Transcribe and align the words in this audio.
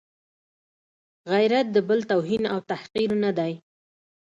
غیرت 1.31 1.67
د 1.75 1.77
بل 1.87 1.99
توهین 2.11 2.43
او 2.53 2.59
تحقیر 2.69 3.09
نه 3.23 3.31
دی. 3.37 3.53